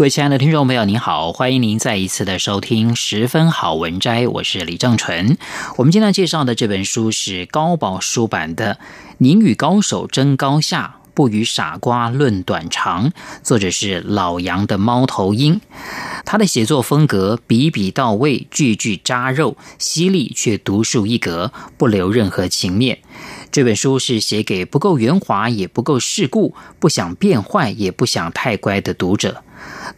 [0.00, 5.36] 各位亲爱的听众朋友，您好，欢迎您再一次的收听《十分好文摘》，我是李正纯。
[5.76, 8.76] 我们今天介绍的这本书是高宝书版的
[9.18, 13.10] 《您与高手争高下，不与傻瓜论短长》，
[13.42, 15.60] 作者是老杨的猫头鹰。
[16.24, 23.00] 他的写作风格笔笔到位，句句扎肉，犀利却独树一格，不留任何情面。
[23.52, 29.42] 这本书是写给不够圆滑也不够世故、不想变坏也不想太乖的读者。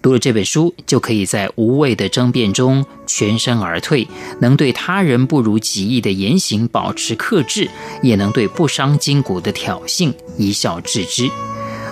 [0.00, 4.08] 读了这本书，就可以在无谓的争辩中全身而退，
[4.40, 7.70] 能对他人不如己意的言行保持克制，
[8.02, 11.30] 也能对不伤筋骨的挑衅一笑置之。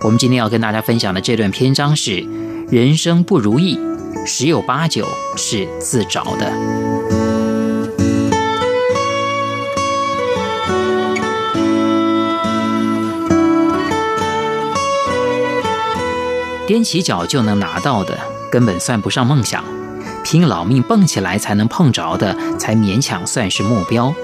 [0.00, 2.26] 我们今天要跟大家分享的这段篇章是：
[2.68, 3.78] 人生不如意，
[4.26, 6.91] 十有八九是自找的。
[16.68, 18.18] 踮起脚就能拿到的，
[18.50, 19.62] 根本算不上梦想；
[20.24, 24.14] 拼老命蹦起来才能碰着的，才勉强算是目标。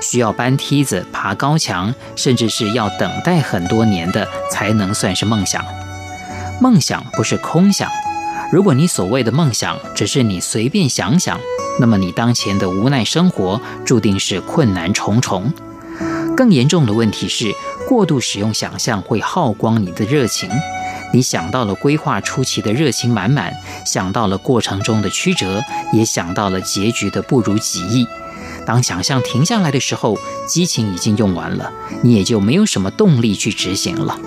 [0.00, 5.64] 需要搬梯子、爬高墙，甚至是要等待很多年的，才能算是梦想。
[6.60, 7.88] 梦想不是空想。
[8.52, 11.40] 如果你所谓的梦想只是你随便想想，
[11.80, 15.52] 那么你当前的无奈生活注定是困难重重。
[16.36, 17.54] 更严重的问题是，
[17.88, 20.50] 过度使用想象会耗光你的热情。
[21.14, 23.54] 你想到了规划初期的热情满满，
[23.86, 28.04] 想到了过程中的曲折，也想到了结局的不如己意。
[28.66, 31.70] 当想象停下来的时候，激情已经用完了，
[32.02, 34.18] 你也就没有什么动力去执行了。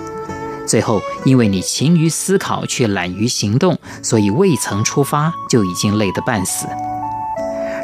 [0.66, 6.66] 最后，因为你勤于思考却懒于行动，所以未曾出发就已经累得半死。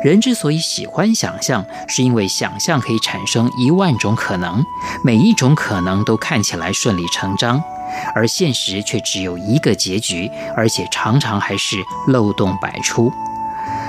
[0.03, 4.65] 人之所以喜欢想象，是因为想象可以产生一万种可能，
[5.03, 7.63] 每一种可能都看起来顺理成章。
[8.15, 11.77] 而现实却只有一个结局，而且常常还是
[12.09, 13.13] 漏洞百出。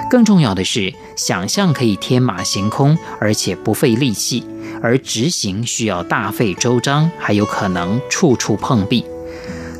[0.09, 4.43] 更重要的是，想象可以天马行空，而且不费力气；
[4.81, 9.03] 而执行需要大费周章，还有可能处处碰壁。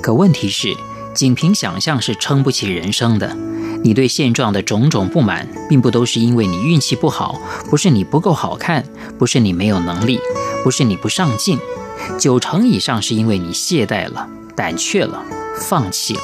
[0.02, 0.76] 可问题是，
[1.14, 3.36] 仅凭想象是撑不起人生的。
[3.84, 8.84] 你对现状的种种不满，并不都是因为你运气不好，不是你不够好看，
[9.20, 10.20] 不是你没有能力，
[10.64, 11.60] 不是你不上进。
[12.20, 15.24] 九成以上是因为你懈怠了、胆怯了、
[15.60, 16.22] 放弃了。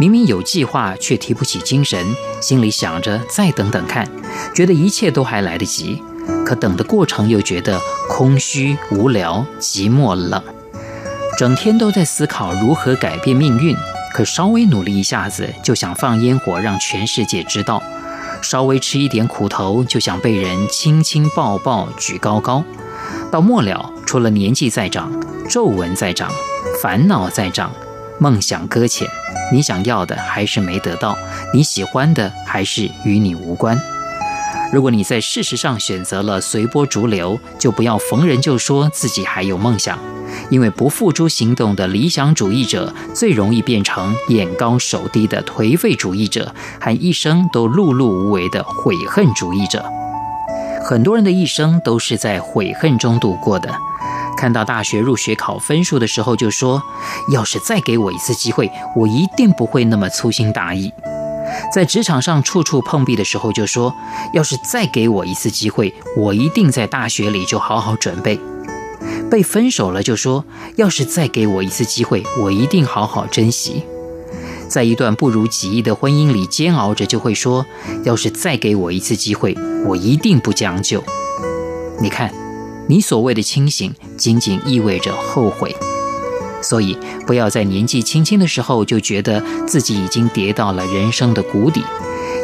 [0.00, 2.04] 明明有计划，却提不起精神，
[2.40, 4.08] 心里想着再等等看，
[4.54, 6.02] 觉得一切都还来得及。
[6.44, 10.42] 可等的过程又觉得空虚、无聊、寂寞、冷，
[11.38, 13.76] 整天都在思考如何改变命运。
[14.12, 17.80] 可稍微努力一下子，就想放烟火让全世界知道；
[18.42, 22.64] 稍微吃一点苦头，就想被人亲亲抱抱举高高。
[23.30, 25.10] 到末了，除了年纪在长，
[25.48, 26.30] 皱纹在长，
[26.82, 27.72] 烦恼在长，
[28.20, 29.08] 梦想搁浅，
[29.50, 31.16] 你想要的还是没得到，
[31.54, 33.74] 你喜欢的还是与你无关。
[34.70, 39.98] 如果你在事实上选择了随波逐流，就不要逢人就说自己还有梦想，
[40.50, 49.82] 因为不付诸行动的理想主义者，最容易变成眼高手低的颓废主义者，和一生都碌碌无为的悔恨主义者。
[50.92, 53.74] 很多人的一生都是在悔恨中度过的。
[54.36, 56.82] 看到大学入学考分数的时候，就说
[57.32, 60.92] ：“要是再给我一次机会，我一定不会那么粗心大意。”
[61.72, 63.94] 在职场上处处碰壁的时候，就说
[64.34, 68.38] ：“要是再给我一次机会，我一定在大学里就好好准备。”
[69.32, 70.44] 被分手了，就说
[70.76, 73.82] ：“要是再给我一次机会，我一定好好珍惜。”
[74.72, 77.66] 在一段不如己意的婚姻里煎熬着，就会说
[78.04, 79.54] ：“要是再给我一次机会，
[79.84, 81.04] 我一定不将就。”
[82.00, 82.32] 你看，
[82.88, 85.76] 你所谓的清醒，仅仅意味着后悔。
[86.62, 86.96] 所以，
[87.26, 91.82] 不要在年纪轻轻的时候就觉得自己已经跌到了人生的谷底。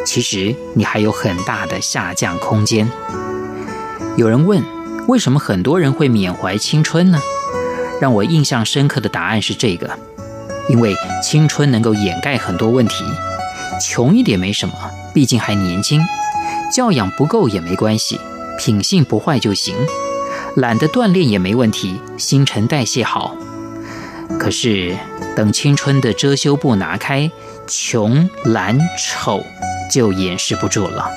[0.05, 2.87] 其实，你还有很大的下降空间。
[4.17, 4.63] 有人问：
[5.07, 7.19] 为什么很多人会缅怀青春呢？
[7.99, 9.97] 让我印象深刻的答案是这个。
[10.69, 13.03] 因为青春能够掩盖很多问题，
[13.81, 14.75] 穷一点没什么，
[15.13, 15.99] 毕竟还年轻；
[16.71, 18.19] 教养不够也没关系，
[18.57, 19.75] 品性不坏就行；
[20.55, 23.35] 懒得锻炼也没问题，新陈代谢好。
[24.39, 24.95] 可是
[25.35, 27.29] 等青春的遮羞布拿开，
[27.67, 29.43] 穷、懒、丑
[29.91, 31.09] 就掩饰不住了。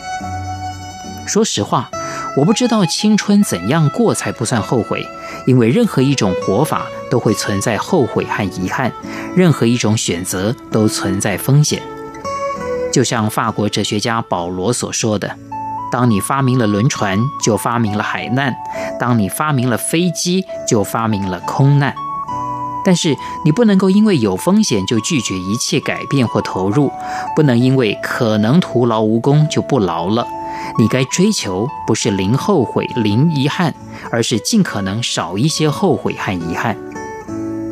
[1.26, 1.90] 说实话，
[2.34, 5.06] 我不知道青春怎样过才不算后悔，
[5.46, 8.90] 因为任何一种活法都会存在后悔和遗憾，
[9.36, 11.82] 任何一种选择都存在风险。
[12.90, 15.36] 就像法国哲学家保罗所说的
[15.92, 18.50] ：“当你发明了轮船，就发明了海难；
[18.98, 21.94] 当你发明了飞机，就发明了空难。”
[22.84, 23.14] 但是
[23.44, 26.90] 你不能够因为有风险就拒绝一切改变或投入，
[27.36, 30.26] 不能因为可能徒劳无功就不劳了。
[30.78, 33.74] 你该追求不是零后悔、零遗憾，
[34.10, 36.76] 而是尽可能少一些后悔和遗憾。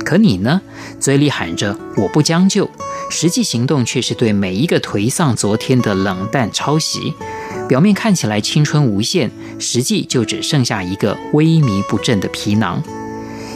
[0.05, 0.61] 可你呢？
[0.99, 2.69] 嘴里喊着我不将就，
[3.11, 7.15] 实际行动却是对每一个颓丧昨天的冷淡抄袭。
[7.69, 12.83] 表面看起来青春无限，实际就只剩下一个萎靡不振的皮囊。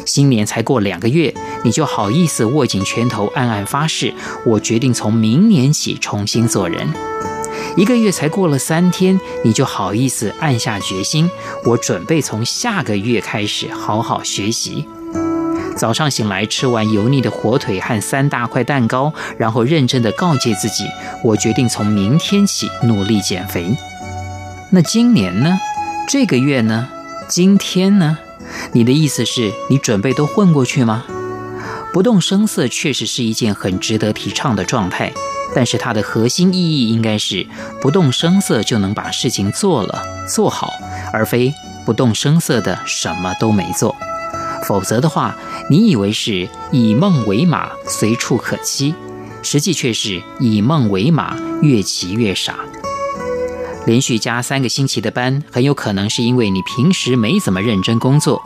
[0.06, 1.34] 新年才过两个月，
[1.64, 4.14] 你就好意思握紧拳头，暗暗发誓：
[4.46, 6.86] 我决定从明年起重新做人。
[7.76, 11.28] 一个月才过了三天，你就好意思暗下决心：
[11.64, 14.86] 我准备从下个月开始好好学习。
[15.76, 20.84] 早上醒来吃完油腻的火腿和三大块蛋糕，然后认真地告诫自己：
[21.24, 23.76] 我决定从明天起努力减肥。
[24.70, 25.58] 那今年呢？
[26.08, 26.88] 这个月呢？
[27.28, 28.18] 今天呢？
[28.72, 31.04] 你的意思是你准备都混过去吗？
[31.92, 35.12] 不动声色确实是一件很值得提倡的状态，
[35.54, 37.46] 但是它的核心意义应该是
[37.80, 40.72] 不动声色就能把事情做了做好，
[41.12, 41.54] 而非
[41.84, 43.94] 不动声色的什么都没做。
[44.64, 45.36] 否则的话，
[45.68, 48.94] 你以为是以梦为马，随处可栖，
[49.42, 52.56] 实际却是以梦为马，越骑越傻。
[53.86, 58.40] 连续加三个星期的班，很有可能是因为你平时没怎么认真工作；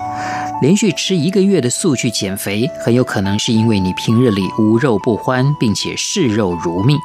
[0.61, 6.99] 连续吃一个月的素去减肥，很有可能是因为你平日里无肉不欢，并且视肉如命。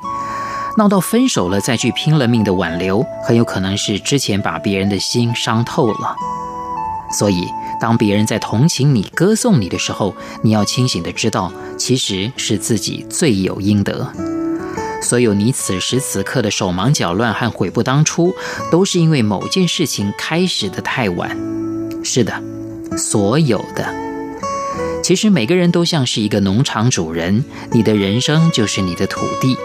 [0.75, 6.15] 闹到分手了再去拼了命的挽留，很有可能是之前把别人的心伤透了。
[7.11, 7.47] 所以，
[7.79, 14.11] 当别人在同情你、歌颂你的时候，你要清醒地知道，其实是自己罪有应得。
[15.03, 18.33] 所有你此时此刻的手忙脚乱和悔不当初，
[18.71, 21.37] 都是因为某件事情开始的太晚。
[22.03, 22.41] 是的，
[22.97, 23.93] 所有的。
[25.03, 29.57] 其实每个人都像是一个农场主人，你的人生就是你的土地。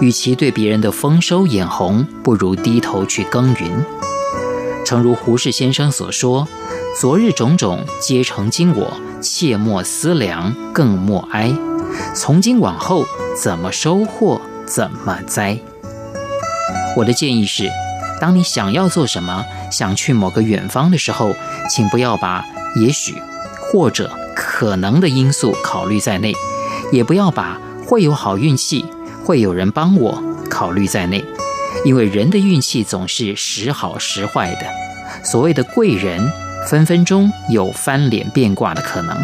[0.00, 3.84] 与其对别人的丰收眼红，不如低头去耕耘。
[4.84, 6.48] 诚如胡适先生所说
[6.98, 11.52] ：“昨日种种皆成今我，切莫思量，更莫哀。
[12.14, 13.04] 从今往后，
[13.40, 15.58] 怎么收获？”怎么栽？
[16.96, 17.68] 我的建议是，
[18.20, 21.34] 当你想要做什么，想去某个远方的时候，
[21.68, 22.44] 请不要把
[22.76, 23.20] 也许、
[23.60, 26.32] 或者、可能的因素考虑在内，
[26.92, 28.86] 也不要把会有好运气、
[29.24, 31.24] 会有人帮我考虑在内，
[31.84, 35.24] 因为人的运气总是时好时坏的。
[35.24, 36.30] 所谓的贵人，
[36.68, 39.16] 分分钟有翻脸变卦的可能。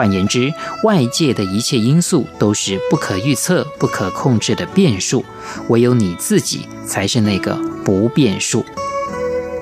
[0.00, 0.50] 换言之，
[0.82, 5.22] 外界的一切因素都是不可预测、不可控制的变数，
[5.68, 7.54] 唯有你自己才是那个
[7.84, 8.64] 不变数。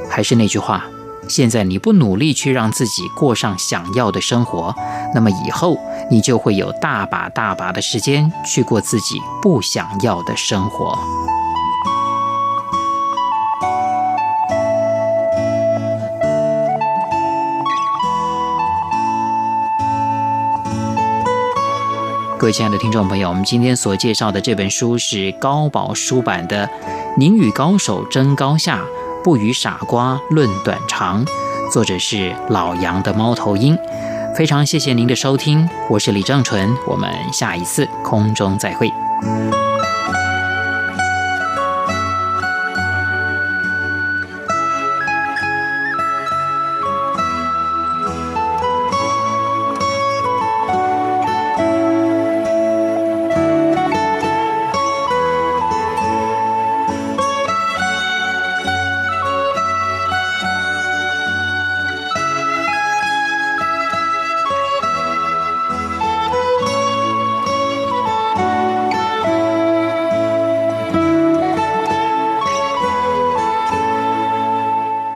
[0.08, 0.84] 还是那句话，
[1.26, 4.72] 现在你不努力去让自己过上想要的生活，
[5.12, 5.76] 那么以后
[6.08, 10.96] 你就会有大把大把的时间去过自己不想要的生活。
[22.38, 26.64] 各位亲爱的听众朋友，我们今天所介绍的这本书是高宝书版的
[27.16, 28.80] 《您与高手争高下，
[29.24, 31.26] 不与傻瓜论短长》，
[31.72, 33.76] 作者是老杨的猫头鹰。
[34.36, 38.88] 非常谢谢您的收听，我是李正纯，我们下一次空中再会。